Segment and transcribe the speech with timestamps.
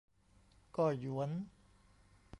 [0.75, 1.31] ก็หยวน